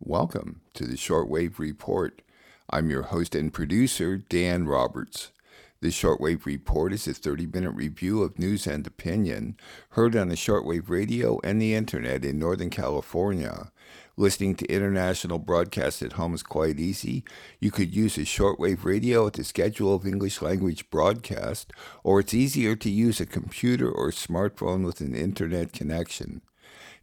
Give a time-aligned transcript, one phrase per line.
[0.00, 2.22] Welcome to the Shortwave Report.
[2.70, 5.32] I'm your host and producer, Dan Roberts.
[5.80, 9.56] The Shortwave Report is a 30 minute review of news and opinion
[9.90, 13.72] heard on the shortwave radio and the internet in Northern California.
[14.16, 17.24] Listening to international broadcasts at home is quite easy.
[17.58, 21.72] You could use a shortwave radio at the schedule of English language broadcast,
[22.04, 26.42] or it's easier to use a computer or smartphone with an internet connection.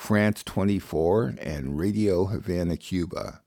[0.00, 3.42] France 24, and Radio Havana, Cuba.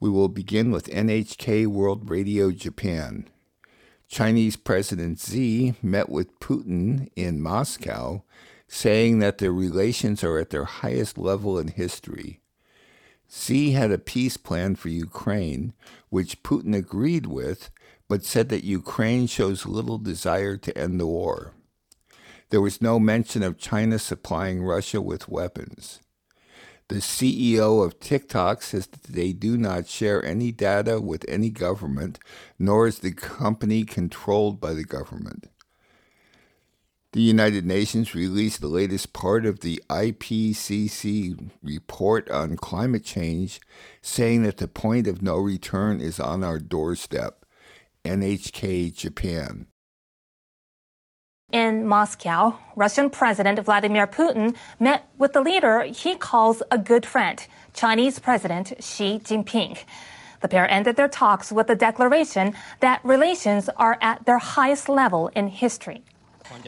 [0.00, 3.28] We will begin with NHK World Radio Japan.
[4.08, 8.24] Chinese President Xi met with Putin in Moscow,
[8.66, 12.40] saying that their relations are at their highest level in history.
[13.28, 15.74] Xi had a peace plan for Ukraine,
[16.08, 17.68] which Putin agreed with,
[18.08, 21.52] but said that Ukraine shows little desire to end the war.
[22.50, 26.00] There was no mention of China supplying Russia with weapons.
[26.88, 32.18] The CEO of TikTok says that they do not share any data with any government,
[32.58, 35.48] nor is the company controlled by the government.
[37.12, 43.60] The United Nations released the latest part of the IPCC report on climate change,
[44.02, 47.44] saying that the point of no return is on our doorstep.
[48.04, 49.66] NHK Japan.
[51.52, 57.44] In Moscow, Russian President Vladimir Putin met with the leader he calls a good friend,
[57.74, 59.76] Chinese President Xi Jinping.
[60.42, 65.28] The pair ended their talks with a declaration that relations are at their highest level
[65.34, 66.02] in history.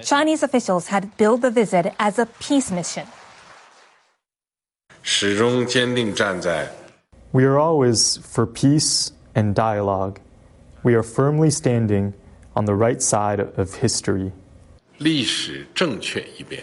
[0.03, 3.07] Chinese officials had billed the visit as a peace mission.
[7.33, 10.21] We are always for peace and dialogue.
[10.83, 12.15] We are firmly standing
[12.57, 14.33] on the right side of history.
[15.03, 16.63] 历史正确一边。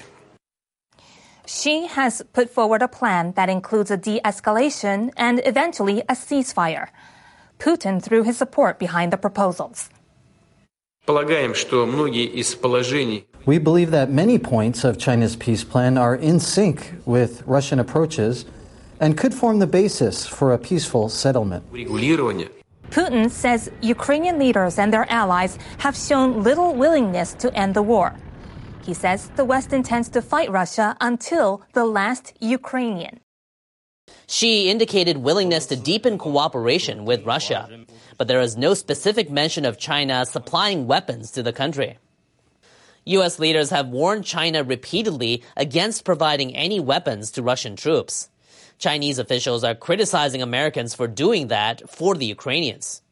[1.46, 6.90] Xi has put forward a plan that includes a de escalation and eventually a ceasefire.
[7.58, 9.90] Putin threw his support behind the proposals.
[13.46, 18.46] We believe that many points of China's peace plan are in sync with Russian approaches
[19.00, 21.64] and could form the basis for a peaceful settlement.
[22.92, 28.14] Putin says Ukrainian leaders and their allies have shown little willingness to end the war.
[28.90, 33.20] He says the West intends to fight Russia until the last Ukrainian.
[34.26, 37.70] Xi indicated willingness to deepen cooperation with Russia,
[38.18, 42.00] but there is no specific mention of China supplying weapons to the country.
[43.06, 43.38] U.S.
[43.38, 48.28] leaders have warned China repeatedly against providing any weapons to Russian troops.
[48.80, 53.04] Chinese officials are criticizing Americans for doing that for the Ukrainians.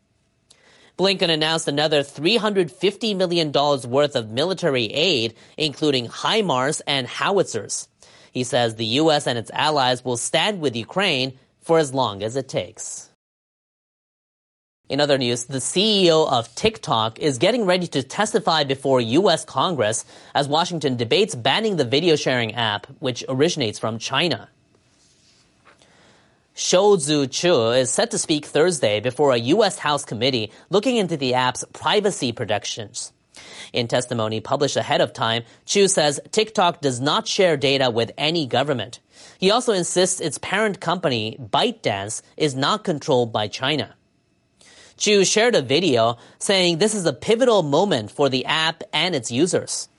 [0.98, 7.88] Blinken announced another $350 million worth of military aid, including HIMARS and howitzers.
[8.32, 9.28] He says the U.S.
[9.28, 13.10] and its allies will stand with Ukraine for as long as it takes.
[14.90, 19.44] In other news, the CEO of TikTok is getting ready to testify before U.S.
[19.44, 24.50] Congress as Washington debates banning the video sharing app, which originates from China.
[26.60, 29.78] Shou Zi Chew is set to speak Thursday before a U.S.
[29.78, 33.14] House committee looking into the app's privacy protections.
[33.74, 38.48] In testimony published ahead of time, Chew says TikTok does not share data with any
[38.48, 39.00] government.
[39.38, 43.94] He also insists its parent company, ByteDance, is not controlled by China.
[44.98, 49.32] Chew shared a video saying this is a pivotal moment for the app and its
[49.32, 49.90] users.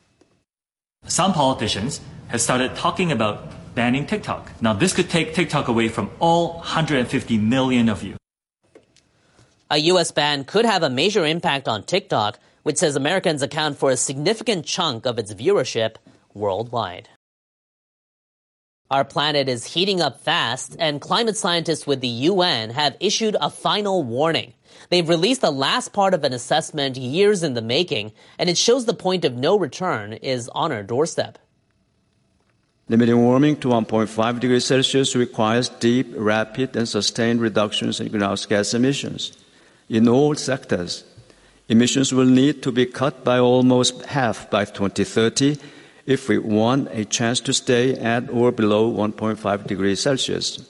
[1.07, 4.53] Some politicians have started talking about banning TikTok.
[4.61, 8.17] Now, this could take TikTok away from all 150 million of you.
[9.71, 10.11] A U.S.
[10.11, 14.65] ban could have a major impact on TikTok, which says Americans account for a significant
[14.65, 15.97] chunk of its viewership
[16.33, 17.09] worldwide.
[18.91, 23.51] Our planet is heating up fast, and climate scientists with the UN have issued a
[23.51, 24.55] final warning.
[24.89, 28.87] They've released the last part of an assessment years in the making, and it shows
[28.87, 31.37] the point of no return is on our doorstep.
[32.91, 38.73] Limiting warming to 1.5 degrees Celsius requires deep, rapid, and sustained reductions in greenhouse gas
[38.73, 39.37] emissions.
[39.91, 41.05] In all sectors,
[41.69, 45.59] emissions will need to be cut by almost half by 2030
[46.07, 50.67] if we want a chance to stay at or below 1.5 degrees Celsius.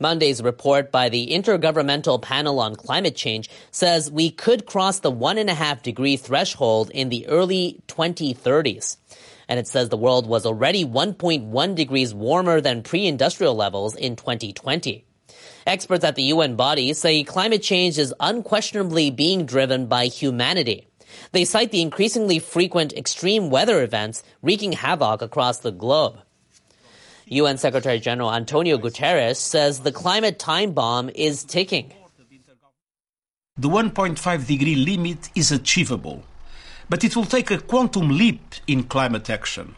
[0.00, 5.36] Monday's report by the Intergovernmental Panel on Climate Change says we could cross the one
[5.36, 8.96] and a half degree threshold in the early 2030s.
[9.48, 15.04] And it says the world was already 1.1 degrees warmer than pre-industrial levels in 2020.
[15.66, 20.88] Experts at the UN body say climate change is unquestionably being driven by humanity.
[21.32, 26.18] They cite the increasingly frequent extreme weather events wreaking havoc across the globe.
[27.26, 31.92] UN Secretary General Antonio Guterres says the climate time bomb is ticking.
[33.58, 36.22] The 1.5 degree limit is achievable,
[36.88, 39.74] but it will take a quantum leap in climate action.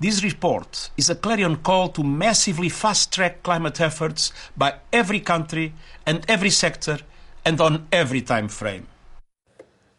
[0.00, 5.74] This report is a clarion call to massively fast track climate efforts by every country
[6.06, 6.98] and every sector
[7.44, 8.86] and on every time frame.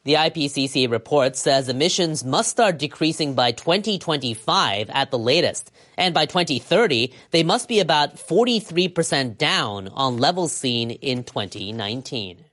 [0.05, 6.25] The IPCC report says emissions must start decreasing by 2025 at the latest, and by
[6.25, 12.45] 2030, they must be about 43% down on levels seen in 2019.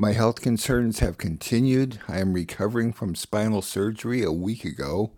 [0.00, 1.98] My health concerns have continued.
[2.06, 5.10] I am recovering from spinal surgery a week ago,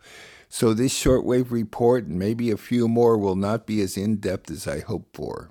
[0.49, 4.51] so this shortwave report and maybe a few more will not be as in depth
[4.51, 5.51] as I hoped for.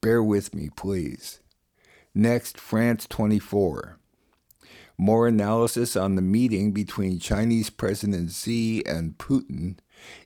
[0.00, 1.40] Bear with me, please.
[2.14, 3.98] Next, France 24.
[4.96, 9.78] More analysis on the meeting between Chinese President Xi and Putin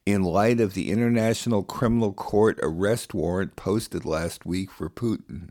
[0.05, 5.49] in light of the International Criminal Court arrest warrant posted last week for Putin.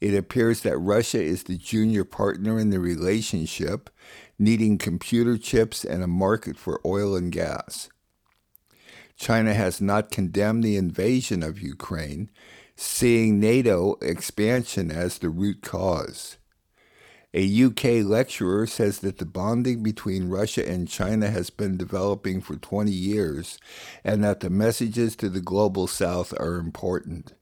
[0.00, 3.88] It appears that Russia is the junior partner in the relationship,
[4.38, 7.88] needing computer chips and a market for oil and gas.
[9.16, 12.30] China has not condemned the invasion of Ukraine,
[12.76, 16.36] seeing NATO expansion as the root cause.
[17.32, 22.56] A UK lecturer says that the bonding between Russia and China has been developing for
[22.56, 23.58] 20 years
[24.04, 27.34] and that the messages to the global south are important.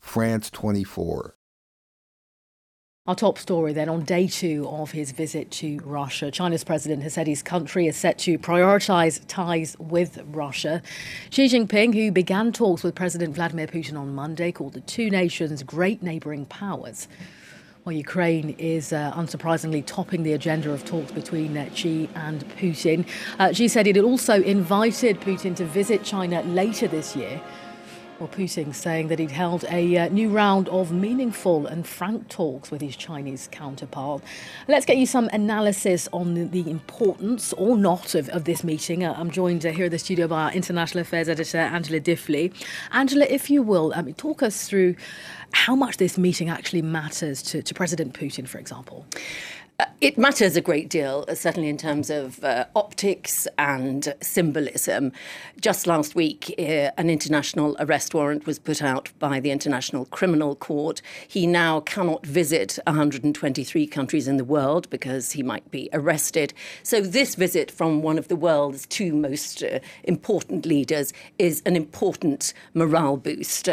[0.00, 1.36] France 24.
[3.08, 6.28] Our top story then on day two of his visit to Russia.
[6.32, 10.82] China's president has said his country is set to prioritize ties with Russia.
[11.30, 15.62] Xi Jinping, who began talks with President Vladimir Putin on Monday, called the two nations
[15.62, 17.06] great neighboring powers.
[17.84, 23.06] Well, Ukraine is uh, unsurprisingly topping the agenda of talks between uh, Xi and Putin.
[23.38, 27.40] Uh, Xi said it had also invited Putin to visit China later this year.
[28.18, 32.70] Well, Putin saying that he'd held a uh, new round of meaningful and frank talks
[32.70, 34.22] with his Chinese counterpart.
[34.68, 39.04] Let's get you some analysis on the, importance or not of, of this meeting.
[39.04, 42.54] Uh, I'm joined uh, here in the studio by our international affairs editor, Angela Diffley.
[42.90, 44.94] Angela, if you will, um, talk us through
[45.52, 49.04] how much this meeting actually matters to, to President Putin, for example.
[49.78, 55.12] Uh, it matters a great deal, uh, certainly in terms of uh, optics and symbolism.
[55.60, 60.54] Just last week, uh, an international arrest warrant was put out by the International Criminal
[60.54, 61.02] Court.
[61.28, 66.54] He now cannot visit 123 countries in the world because he might be arrested.
[66.82, 71.76] So, this visit from one of the world's two most uh, important leaders is an
[71.76, 73.66] important morale boost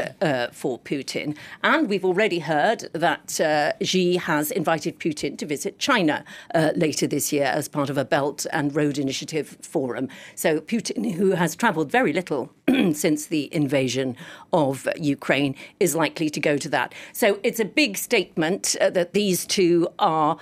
[0.51, 1.37] for Putin.
[1.63, 3.39] And we've already heard that
[3.81, 5.92] Xi has invited Putin to visit China.
[5.93, 10.09] China uh, later this year as part of a Belt and Road Initiative forum.
[10.33, 12.49] So Putin, who has travelled very little
[12.93, 14.17] since the invasion
[14.51, 16.95] of Ukraine, is likely to go to that.
[17.11, 20.39] So it's a big statement uh, that these two are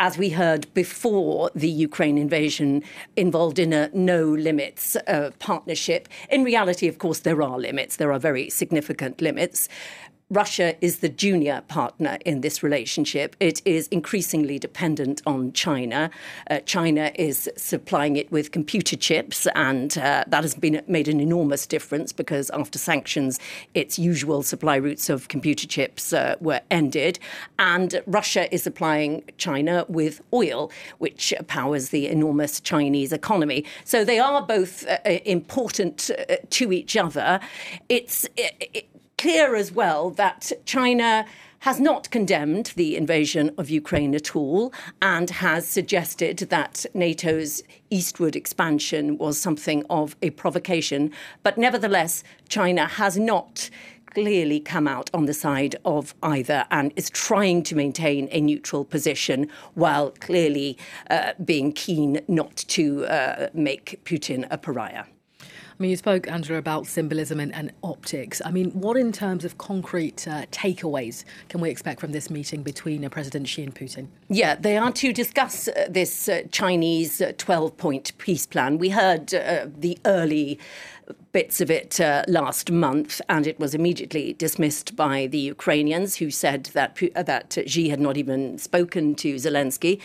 [0.00, 2.84] as we heard before the Ukraine invasion,
[3.16, 6.08] involved in a no limits uh, partnership.
[6.30, 7.96] In reality, of course, there are limits.
[7.96, 9.68] There are very significant limits.
[10.30, 13.34] Russia is the junior partner in this relationship.
[13.40, 16.10] It is increasingly dependent on China.
[16.50, 21.18] Uh, China is supplying it with computer chips, and uh, that has been made an
[21.18, 23.40] enormous difference because after sanctions,
[23.72, 27.18] its usual supply routes of computer chips uh, were ended.
[27.58, 33.64] And Russia is supplying China with oil, which powers the enormous Chinese economy.
[33.84, 37.40] So they are both uh, important uh, to each other.
[37.88, 41.26] It's it, clear as well that China
[41.60, 44.72] has not condemned the invasion of Ukraine at all
[45.02, 51.12] and has suggested that NATO's eastward expansion was something of a provocation.
[51.42, 53.70] But nevertheless, China has not
[54.14, 58.84] clearly come out on the side of either and is trying to maintain a neutral
[58.84, 60.78] position while clearly
[61.10, 65.04] uh, being keen not to uh, make Putin a pariah.
[65.78, 68.42] I mean, you spoke, Angela, about symbolism and, and optics.
[68.44, 72.64] I mean, what in terms of concrete uh, takeaways can we expect from this meeting
[72.64, 74.08] between uh, President Xi and Putin?
[74.28, 78.78] Yeah, they are to discuss uh, this uh, Chinese 12 point peace plan.
[78.78, 80.58] We heard uh, the early
[81.30, 86.32] bits of it uh, last month, and it was immediately dismissed by the Ukrainians, who
[86.32, 90.00] said that uh, that Xi had not even spoken to Zelensky.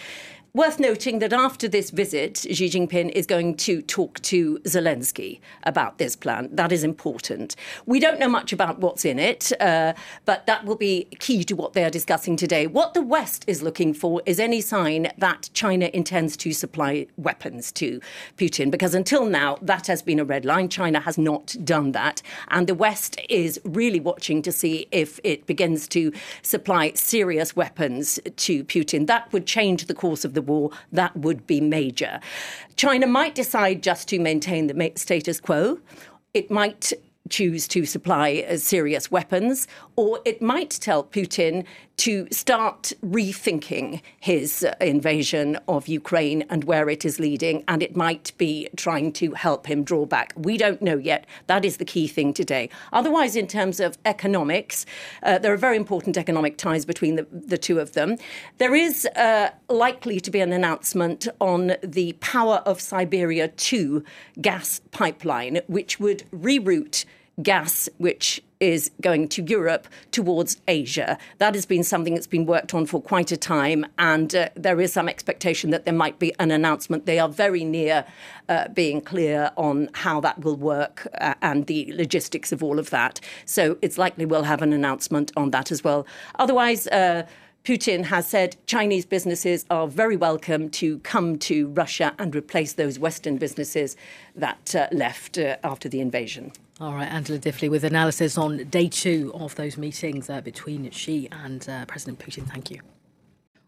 [0.56, 5.98] Worth noting that after this visit, Xi Jinping is going to talk to Zelensky about
[5.98, 6.48] this plan.
[6.52, 7.56] That is important.
[7.88, 9.94] We don't know much about what's in it, uh,
[10.26, 12.68] but that will be key to what they are discussing today.
[12.68, 17.72] What the West is looking for is any sign that China intends to supply weapons
[17.72, 18.00] to
[18.38, 20.70] Putin, because until now, that has been a red line.
[20.70, 22.22] China has not done that.
[22.50, 28.20] And the West is really watching to see if it begins to supply serious weapons
[28.36, 29.08] to Putin.
[29.08, 32.20] That would change the course of the war, that would be major.
[32.76, 35.80] China might decide just to maintain the status quo.
[36.34, 36.94] It might
[37.30, 41.66] choose to supply uh, serious weapons, or it might tell Putin
[41.98, 47.96] to start rethinking his uh, invasion of Ukraine and where it is leading, and it
[47.96, 50.34] might be trying to help him draw back.
[50.36, 51.26] We don't know yet.
[51.48, 52.70] That is the key thing today.
[52.92, 54.86] Otherwise, in terms of economics,
[55.22, 58.18] uh, there are very important economic ties between the, the two of them.
[58.58, 64.04] There is uh, likely to be an announcement on the Power of Siberia 2
[64.42, 67.06] gas pipeline, which would reroute
[67.42, 71.18] gas, which is going to Europe towards Asia.
[71.40, 74.80] That has been something that's been worked on for quite a time, and uh, there
[74.80, 77.06] is some expectation that there might be an announcement.
[77.06, 78.06] They are very near
[78.48, 82.90] uh, being clear on how that will work uh, and the logistics of all of
[82.92, 83.20] that.
[83.46, 86.06] So it's likely we'll have an announcement on that as well.
[86.36, 87.26] Otherwise, uh,
[87.64, 93.00] Putin has said Chinese businesses are very welcome to come to Russia and replace those
[93.00, 93.96] Western businesses
[94.36, 96.52] that uh, left uh, after the invasion.
[96.84, 101.30] All right, Angela Diffley with analysis on day two of those meetings uh, between Xi
[101.32, 102.46] and uh, President Putin.
[102.46, 102.82] Thank you.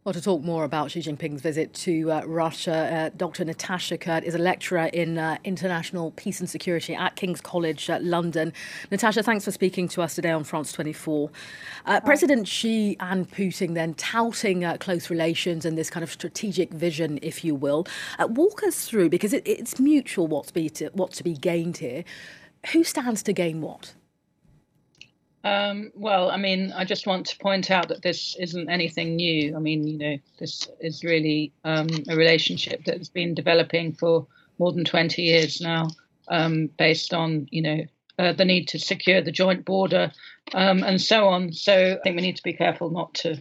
[0.03, 3.45] Well, to talk more about Xi Jinping's visit to uh, Russia, uh, Dr.
[3.45, 7.99] Natasha Kuhrt is a lecturer in uh, international peace and security at King's College uh,
[8.01, 8.51] London.
[8.91, 11.31] Natasha, thanks for speaking to us today on France 24.
[11.85, 16.73] Uh, President Xi and Putin then touting uh, close relations and this kind of strategic
[16.73, 17.87] vision, if you will.
[18.19, 22.03] walk us through, because it, it's mutual what's, be to, what's to be gained here.
[22.71, 23.93] Who stands to gain what?
[25.43, 29.55] Um, well, I mean, I just want to point out that this isn't anything new.
[29.55, 34.25] I mean, you know, this is really um, a relationship that has been developing for
[34.57, 35.89] more than 20 years now,
[36.29, 37.85] um, based on, you know,
[38.17, 40.11] uh, the need to secure the joint border
[40.53, 41.53] um, and so on.
[41.53, 43.39] So I think we need to be careful not to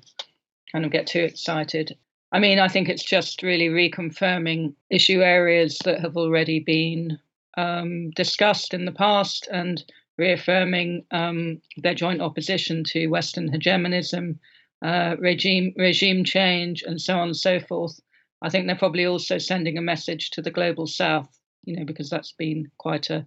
[0.73, 1.97] kind of get too excited.
[2.33, 7.19] I mean, I think it's just really reconfirming issue areas that have already been
[7.57, 9.85] um, discussed in the past and
[10.19, 14.39] reaffirming um, their joint opposition to Western hegemonism,
[14.83, 17.99] uh, regime regime change, and so on and so forth.
[18.43, 21.29] I think they're probably also sending a message to the global South,
[21.65, 23.27] you know, because that's been quite a,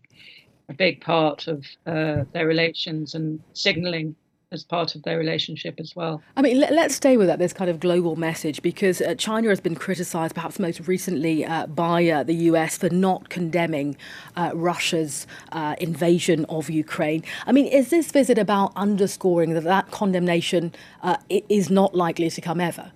[0.70, 4.16] a big part of uh, their relations and signalling
[4.52, 6.22] as part of their relationship as well.
[6.38, 9.50] I mean, let, us stay with that, this kind of global message, because uh, China
[9.50, 13.98] has been criticised, perhaps most recently uh, by uh, the US, for not condemning
[14.38, 17.24] uh, Russia's uh, invasion of Ukraine.
[17.46, 20.74] I mean, is this visit about underscoring that that condemnation
[21.04, 22.92] uh, is not likely to come ever?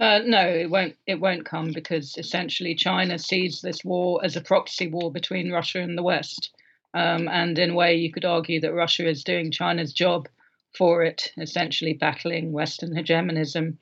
[0.00, 0.94] no, it won't.
[1.06, 5.80] It won't come because essentially China sees this war as a proxy war between Russia
[5.80, 6.50] and the West.
[6.98, 10.28] Um, and in a way, you could argue that Russia is doing China's job
[10.76, 13.78] for it, essentially battling Western hegemonism,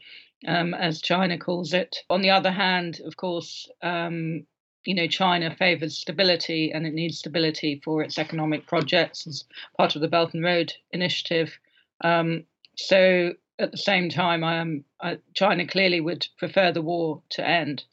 [0.46, 1.96] um, as China calls it.
[2.10, 4.46] On the other hand, of course, um,
[4.84, 9.44] you know, China favors stability and it needs stability for its economic projects as
[9.78, 11.58] part of the Belt and Road Initiative.
[12.02, 12.44] Um,
[12.76, 14.84] so at the same time,
[15.32, 17.84] China clearly would prefer the war to end.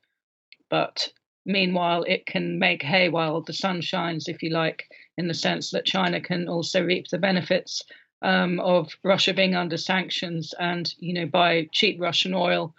[0.70, 1.08] But
[1.46, 4.84] meanwhile, it can make hay while the sun shines, if you like,
[5.18, 7.84] in the sense that China can also reap the benefits
[8.22, 12.74] um, of Russia being under sanctions and, you know, buy cheap Russian oil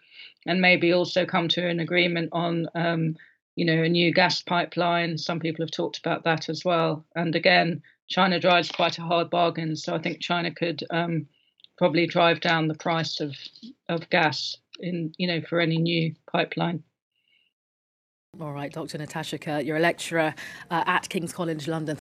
[0.47, 3.17] and maybe also come to an agreement on, um,
[3.57, 5.17] you know, a new gas pipeline.
[5.19, 7.05] Some people have talked about that as well.
[7.14, 9.76] And again, China drives quite a hard bargain.
[9.76, 11.26] So I think China could um,
[11.79, 13.37] probably drive down the price of,
[13.88, 16.83] of gas in, you know, for any new pipeline.
[18.41, 18.99] All right, Dr.
[18.99, 20.35] Natasha Kuhrt, you're a lecturer
[20.71, 21.99] uh, at King's College London.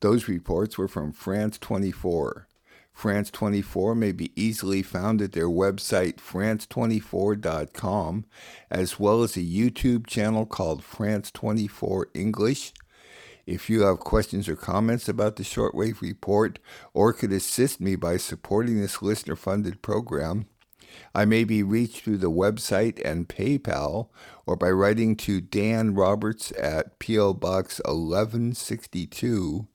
[0.00, 2.46] Those reports were from France 24.
[2.92, 8.24] France 24 may be easily found at their website france24.com,
[8.70, 12.72] as well as a YouTube channel called France 24 English.
[13.46, 16.58] If you have questions or comments about the Shortwave Report
[16.92, 20.46] or could assist me by supporting this listener funded program,
[21.14, 24.08] I may be reached through the website and PayPal
[24.46, 27.34] or by writing to Dan Roberts at P.O.
[27.34, 29.66] Box 1162,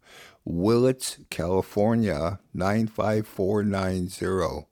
[0.48, 4.68] Willits, California 95490.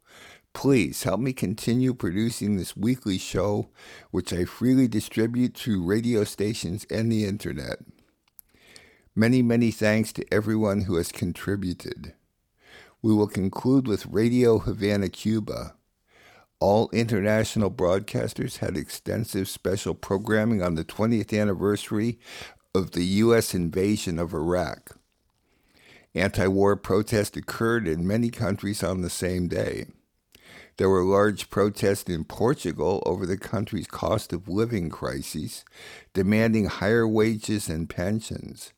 [0.53, 3.69] Please help me continue producing this weekly show,
[4.11, 7.79] which I freely distribute through radio stations and the internet.
[9.15, 12.13] Many, many thanks to everyone who has contributed.
[13.01, 15.73] We will conclude with Radio Havana, Cuba.
[16.59, 22.19] All international broadcasters had extensive special programming on the 20th anniversary
[22.75, 23.55] of the U.S.
[23.55, 24.99] invasion of Iraq.
[26.15, 29.87] Anti war protests occurred in many countries on the same day.
[30.77, 35.63] There were large protests in Portugal over the country's cost of living crises,
[36.13, 38.73] demanding higher wages and pensions.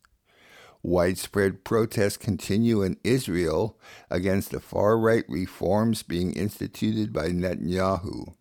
[0.83, 8.35] Widespread protests continue in Israel against the far right reforms being instituted by Netanyahu.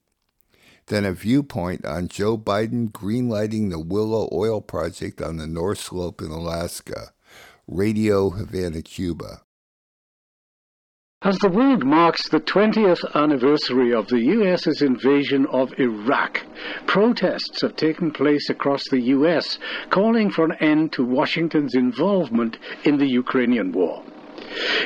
[0.86, 6.20] Then a viewpoint on Joe Biden greenlighting the Willow Oil Project on the North Slope
[6.20, 7.13] in Alaska.
[7.66, 9.40] Radio Havana, Cuba.
[11.22, 16.42] As the world marks the 20th anniversary of the US's invasion of Iraq,
[16.86, 22.98] protests have taken place across the US calling for an end to Washington's involvement in
[22.98, 24.04] the Ukrainian war.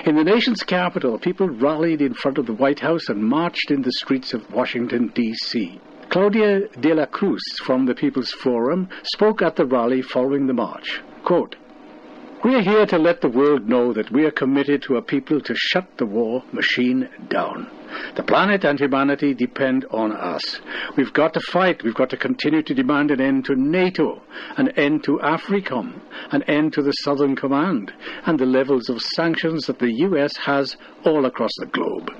[0.06, 3.82] In the nation's capital, people rallied in front of the White House and marched in
[3.82, 5.80] the streets of Washington, D.C.
[6.10, 11.02] Claudia de la Cruz from the People's Forum spoke at the rally following the march.
[11.24, 11.56] Quote,
[12.44, 15.40] we are here to let the world know that we are committed to a people
[15.40, 17.68] to shut the war machine down.
[18.14, 20.60] The planet and humanity depend on us.
[20.96, 21.82] We've got to fight.
[21.82, 24.22] We've got to continue to demand an end to NATO,
[24.56, 27.92] an end to AFRICOM, an end to the Southern Command,
[28.26, 32.10] and the levels of sanctions that the US has all across the globe.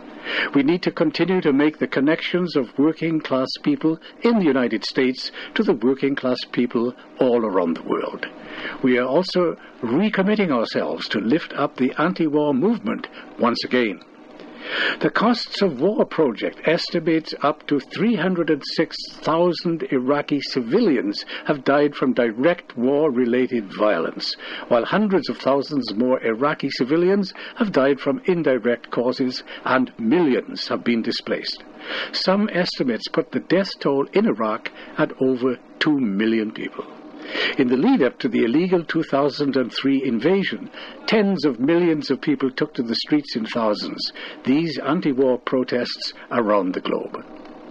[0.55, 4.85] We need to continue to make the connections of working class people in the United
[4.85, 8.27] States to the working class people all around the world.
[8.83, 14.01] We are also recommitting ourselves to lift up the anti war movement once again.
[15.01, 22.77] The Costs of War project estimates up to 306,000 Iraqi civilians have died from direct
[22.77, 24.37] war related violence,
[24.69, 30.85] while hundreds of thousands more Iraqi civilians have died from indirect causes and millions have
[30.85, 31.65] been displaced.
[32.13, 36.85] Some estimates put the death toll in Iraq at over 2 million people.
[37.59, 40.71] In the lead up to the illegal 2003 invasion,
[41.07, 44.13] tens of millions of people took to the streets in thousands,
[44.45, 47.25] these anti war protests around the globe.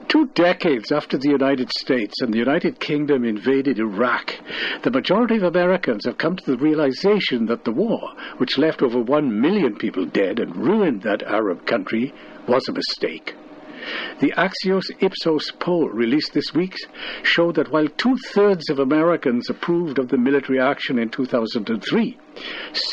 [0.08, 4.36] Two decades after the United States and the United Kingdom invaded Iraq,
[4.84, 9.02] the majority of Americans have come to the realization that the war, which left over
[9.02, 12.14] one million people dead and ruined that Arab country,
[12.48, 13.36] was a mistake.
[14.20, 16.76] The Axios Ipsos poll released this week
[17.24, 22.18] showed that while two thirds of Americans approved of the military action in 2003,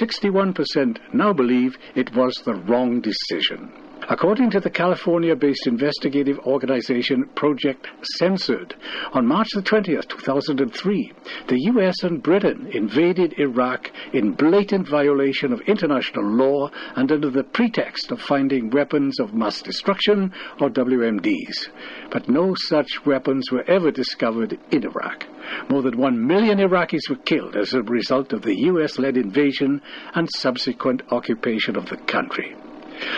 [0.01, 3.73] 61% now believe it was the wrong decision.
[4.07, 7.87] According to the California based investigative organization Project
[8.19, 8.75] Censored,
[9.15, 11.13] on March the 20th, 2003,
[11.49, 17.45] the US and Britain invaded Iraq in blatant violation of international law and under the
[17.45, 21.69] pretext of finding weapons of mass destruction, or WMDs.
[22.11, 25.27] But no such weapons were ever discovered in Iraq.
[25.71, 29.81] More than one million Iraqis were killed as a result of the US led invasion
[30.15, 32.55] and subsequent occupation of the country.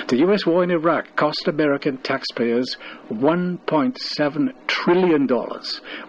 [0.09, 0.46] The U.S.
[0.46, 2.77] war in Iraq cost American taxpayers
[3.11, 5.29] $1.7 trillion.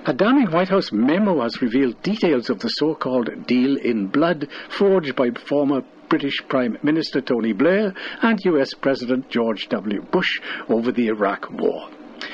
[0.05, 4.47] A damning White House memo has revealed details of the so called deal in blood
[4.69, 10.01] forged by former British Prime Minister Tony Blair and US President George W.
[10.11, 11.89] Bush over the Iraq War.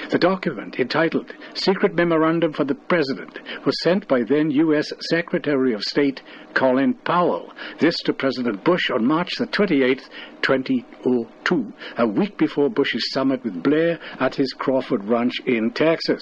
[0.10, 4.92] The document, entitled Secret Memorandum for the President, was sent by then U.S.
[5.10, 6.22] Secretary of State
[6.54, 10.10] Colin Powell, this to President Bush on March the 28th,
[10.42, 16.22] 2002, a week before Bush's summit with Blair at his Crawford Ranch in Texas.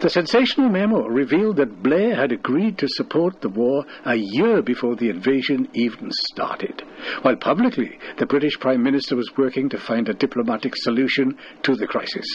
[0.00, 4.96] The sensational memo revealed that Blair had agreed to support the war a year before
[4.96, 6.82] the invasion even started,
[7.22, 11.86] while publicly the British Prime Minister was working to find a diplomatic solution to the
[11.86, 12.26] crisis.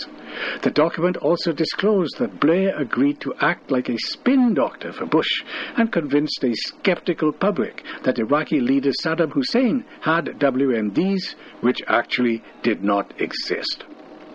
[0.63, 5.43] The document also disclosed that Blair agreed to act like a spin doctor for Bush
[5.77, 12.83] and convinced a skeptical public that Iraqi leader Saddam Hussein had WMDs, which actually did
[12.83, 13.83] not exist.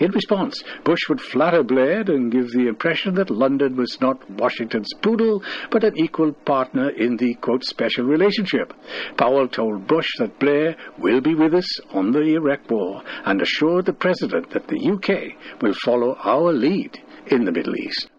[0.00, 4.92] In response, Bush would flatter Blair and give the impression that London was not Washington's
[5.02, 8.74] poodle, but an equal partner in the, quote, special relationship.
[9.16, 13.86] Powell told Bush that Blair will be with us on the Iraq war and assured
[13.86, 18.10] the President that the UK will follow our lead in the Middle East.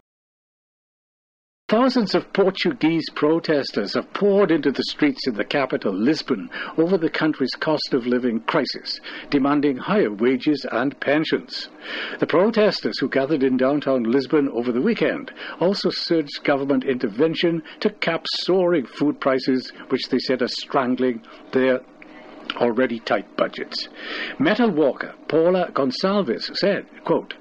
[1.68, 6.48] Thousands of Portuguese protesters have poured into the streets in the capital, Lisbon,
[6.78, 9.00] over the country's cost of living crisis,
[9.32, 11.70] demanding higher wages and pensions.
[12.20, 17.90] The protesters who gathered in downtown Lisbon over the weekend also urged government intervention to
[17.90, 21.80] cap soaring food prices, which they said are strangling their
[22.58, 23.90] already tight budgets.
[24.38, 27.34] Metal walker Paula Gonsalves said, quote,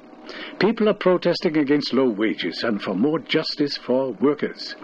[0.58, 4.74] People are protesting against low wages and for more justice for workers.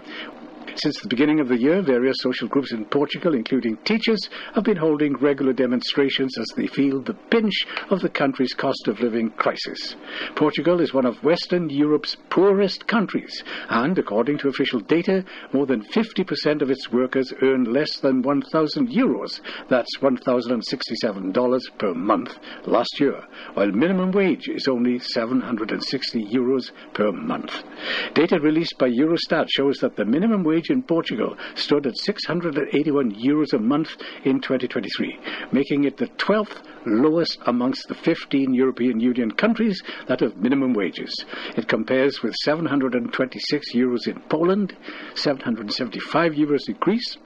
[0.75, 4.77] Since the beginning of the year, various social groups in Portugal, including teachers, have been
[4.77, 9.95] holding regular demonstrations as they feel the pinch of the country's cost of living crisis.
[10.35, 15.83] Portugal is one of Western Europe's poorest countries, and according to official data, more than
[15.83, 19.41] 50% of its workers earn less than 1,000 euros.
[19.69, 23.21] That's $1,067 per month last year,
[23.53, 27.63] while minimum wage is only 760 euros per month.
[28.13, 33.53] Data released by Eurostat shows that the minimum wage in Portugal stood at 681 euros
[33.53, 33.89] a month
[34.23, 35.19] in 2023,
[35.51, 41.13] making it the 12th lowest amongst the 15 European Union countries that have minimum wages.
[41.55, 44.75] It compares with 726 euros in Poland,
[45.15, 47.17] 775 euros in Greece,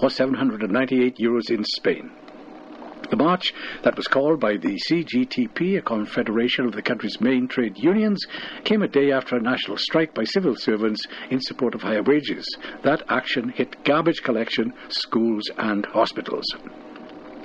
[0.00, 2.10] or 798 euros in Spain.
[3.10, 7.78] The march that was called by the CGTP, a confederation of the country's main trade
[7.78, 8.24] unions,
[8.64, 12.46] came a day after a national strike by civil servants in support of higher wages.
[12.82, 16.44] That action hit garbage collection, schools, and hospitals.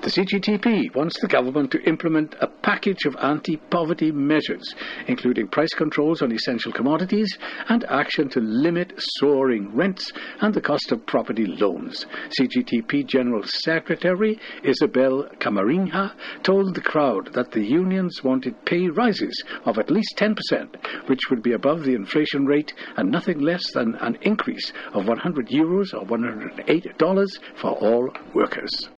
[0.04, 4.76] The CGTP wants the government to implement a package of anti poverty measures,
[5.08, 7.38] including price controls on essential commodities
[7.70, 10.12] and action to limit soaring rents
[10.42, 12.06] and the cost of property loans.
[12.38, 16.12] CGTP General Secretary Isabel Camarinha
[16.44, 21.42] told the crowd that the unions wanted pay rises of at least 10%, which would
[21.42, 26.06] be above the inflation rate and nothing less than an increase of 100 euros or
[26.06, 28.90] $108 for all workers.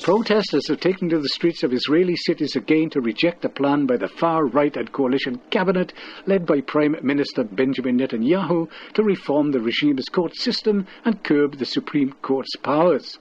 [0.00, 3.96] Protesters are taking to the streets of Israeli cities again to reject a plan by
[3.96, 5.92] the far right and coalition cabinet
[6.24, 11.64] led by Prime Minister Benjamin Netanyahu to reform the regime's court system and curb the
[11.64, 13.18] Supreme Court's powers.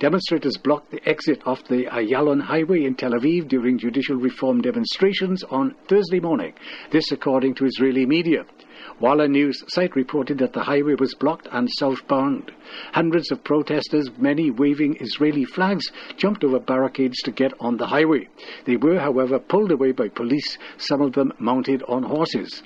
[0.00, 5.44] Demonstrators blocked the exit off the Ayalon Highway in Tel Aviv during judicial reform demonstrations
[5.44, 6.54] on Thursday morning,
[6.90, 8.44] this according to Israeli media.
[8.98, 12.50] Walla News site reported that the highway was blocked and southbound.
[12.92, 18.28] Hundreds of protesters, many waving Israeli flags, jumped over barricades to get on the highway.
[18.64, 22.62] They were, however, pulled away by police, some of them mounted on horses.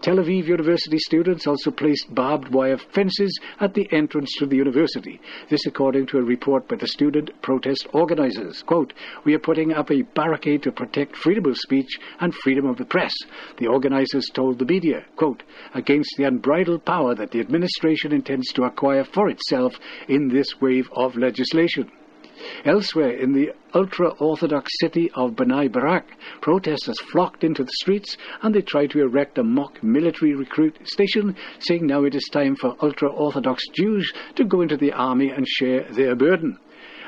[0.00, 5.20] Tel Aviv University students also placed barbed wire fences at the entrance to the university.
[5.48, 8.62] This according to a report by the student protest organizers.
[8.62, 8.92] Quote,
[9.24, 12.84] We are putting up a barricade to protect freedom of speech and freedom of the
[12.84, 13.12] press.
[13.58, 15.42] The organizers told the media, quote,
[15.74, 20.88] against the unbridled power that the administration intends to acquire for itself in this wave
[20.92, 21.90] of legislation.
[22.64, 26.06] Elsewhere in the ultra Orthodox city of Bnei Barak,
[26.40, 31.34] protesters flocked into the streets and they tried to erect a mock military recruit station,
[31.58, 35.48] saying now it is time for ultra Orthodox Jews to go into the army and
[35.48, 36.58] share their burden.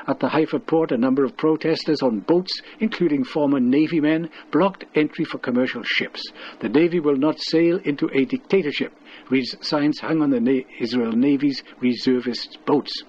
[0.07, 4.85] At the Haifa port, a number of protesters on boats, including former Navy men, blocked
[4.95, 6.23] entry for commercial ships.
[6.59, 8.93] The Navy will not sail into a dictatorship,
[9.29, 13.03] reads signs hung on the Na- Israel Navy's reservist boats.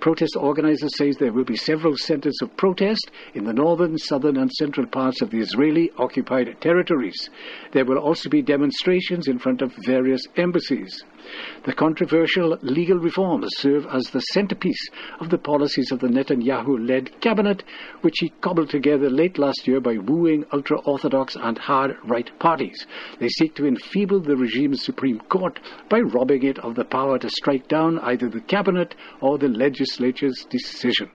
[0.00, 4.50] Protest organizers say there will be several centers of protest in the northern, southern, and
[4.52, 7.30] central parts of the Israeli occupied territories.
[7.72, 11.04] There will also be demonstrations in front of various embassies.
[11.64, 14.88] The controversial legal reforms serve as the centerpiece
[15.20, 17.62] of the policies of the Netanyahu led cabinet,
[18.00, 22.86] which he cobbled together late last year by wooing ultra Orthodox and hard right parties.
[23.18, 27.30] They seek to enfeeble the regime's Supreme Court by robbing it of the power to
[27.30, 31.10] strike down either the cabinet or the legislature's decision.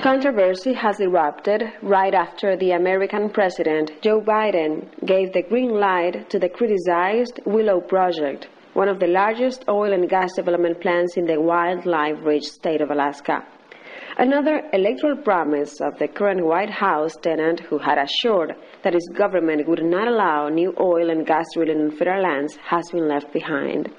[0.00, 6.38] Controversy has erupted right after the American president, Joe Biden, gave the green light to
[6.38, 11.40] the criticized Willow Project, one of the largest oil and gas development plants in the
[11.40, 13.44] wildlife rich state of Alaska.
[14.18, 19.66] Another electoral promise of the current White House tenant, who had assured that his government
[19.66, 23.92] would not allow new oil and gas drilling on federal lands, has been left behind.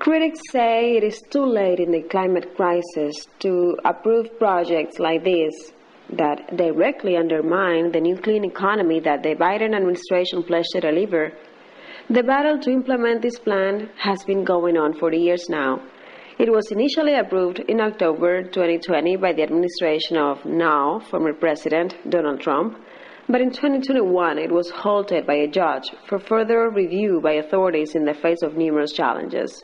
[0.00, 5.74] Critics say it is too late in the climate crisis to approve projects like this
[6.14, 11.32] that directly undermine the new clean economy that the Biden administration pledged to deliver.
[12.08, 15.82] The battle to implement this plan has been going on for years now.
[16.38, 22.40] It was initially approved in October 2020 by the administration of now former President Donald
[22.40, 22.78] Trump,
[23.28, 28.06] but in 2021 it was halted by a judge for further review by authorities in
[28.06, 29.62] the face of numerous challenges.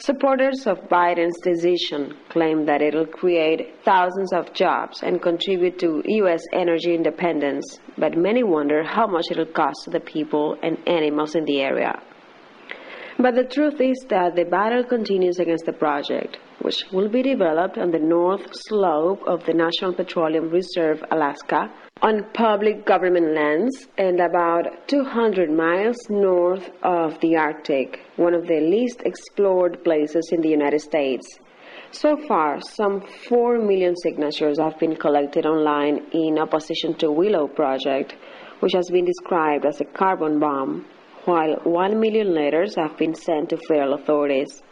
[0.00, 6.40] Supporters of Biden's decision claim that it'll create thousands of jobs and contribute to U.S.
[6.52, 11.60] energy independence, but many wonder how much it'll cost the people and animals in the
[11.60, 12.00] area.
[13.18, 17.76] But the truth is that the battle continues against the project, which will be developed
[17.76, 24.20] on the north slope of the National Petroleum Reserve, Alaska, on public government lands and
[24.20, 30.48] about 200 miles north of the Arctic, one of the least explored places in the
[30.48, 31.26] United States.
[31.90, 38.14] So far, some 4 million signatures have been collected online in opposition to Willow Project,
[38.60, 40.86] which has been described as a carbon bomb,
[41.24, 44.62] while 1 million letters have been sent to federal authorities.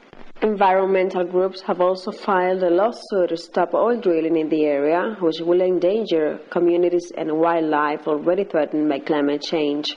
[0.43, 5.41] Environmental groups have also filed a lawsuit to stop oil drilling in the area, which
[5.41, 9.97] will endanger communities and wildlife already threatened by climate change.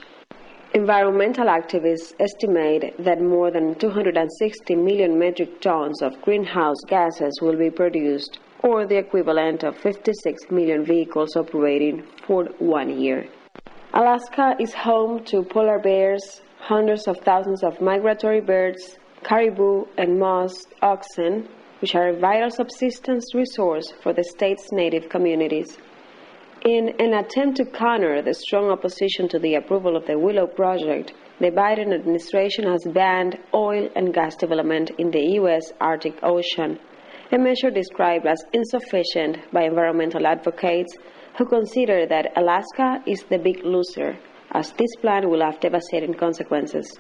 [0.73, 7.69] Environmental activists estimate that more than 260 million metric tons of greenhouse gases will be
[7.69, 13.27] produced, or the equivalent of 56 million vehicles operating for one year.
[13.93, 20.69] Alaska is home to polar bears, hundreds of thousands of migratory birds, caribou, and musk
[20.81, 21.47] oxen,
[21.81, 25.77] which are a vital subsistence resource for the state's native communities.
[26.65, 31.13] In an attempt to counter the strong opposition to the approval of the Willow Project,
[31.39, 35.71] the Biden administration has banned oil and gas development in the U.S.
[35.79, 36.77] Arctic Ocean,
[37.31, 40.97] a measure described as insufficient by environmental advocates
[41.37, 44.17] who consider that Alaska is the big loser,
[44.51, 46.99] as this plan will have devastating consequences.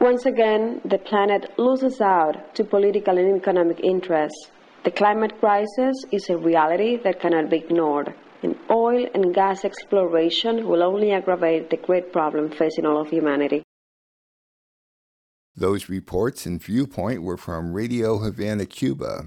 [0.00, 4.50] Once again, the planet loses out to political and economic interests.
[4.82, 10.66] The climate crisis is a reality that cannot be ignored, and oil and gas exploration
[10.66, 13.62] will only aggravate the great problem facing all of humanity.
[15.54, 19.26] Those reports and viewpoint were from Radio Havana, Cuba.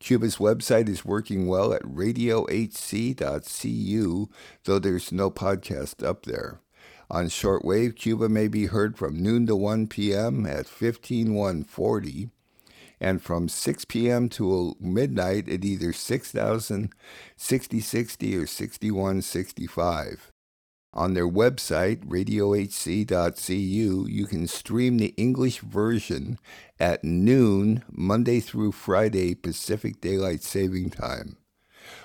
[0.00, 3.18] Cuba's website is working well at radiohc.cu,
[4.64, 6.58] though there's no podcast up there.
[7.14, 10.44] On shortwave, Cuba may be heard from noon to 1 p.m.
[10.46, 12.28] at 15140
[12.98, 14.28] and from 6 p.m.
[14.30, 16.92] to midnight at either 6000,
[17.36, 20.32] 6060, or 6165.
[20.92, 23.52] On their website, radiohc.cu,
[24.10, 26.40] you can stream the English version
[26.80, 31.36] at noon, Monday through Friday, Pacific Daylight Saving Time.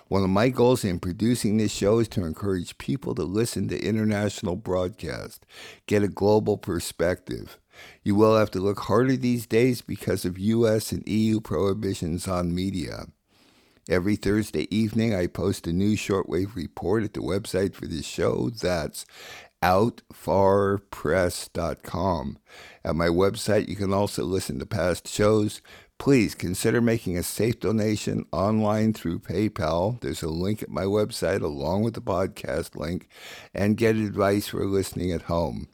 [0.07, 3.83] One of my goals in producing this show is to encourage people to listen to
[3.83, 5.45] international broadcast,
[5.87, 7.57] get a global perspective.
[8.03, 12.53] You will have to look harder these days because of US and EU prohibitions on
[12.53, 13.05] media.
[13.89, 18.51] Every Thursday evening, I post a new shortwave report at the website for this show.
[18.51, 19.05] That's
[19.63, 22.37] outfarpress.com.
[22.83, 25.61] At my website, you can also listen to past shows,
[25.99, 29.99] Please consider making a safe donation online through PayPal.
[29.99, 33.09] There's a link at my website along with the podcast link
[33.53, 35.67] and get advice for listening at home.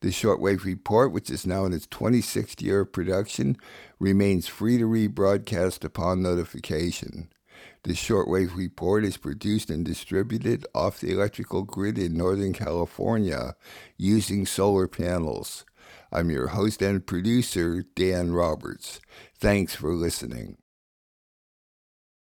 [0.00, 3.56] The Shortwave Report, which is now in its 26th year of production,
[3.98, 7.30] remains free to rebroadcast upon notification.
[7.84, 13.56] The Shortwave Report is produced and distributed off the electrical grid in Northern California
[13.96, 15.64] using solar panels.
[16.12, 19.00] I'm your host and producer, Dan Roberts.
[19.38, 20.56] Thanks for listening.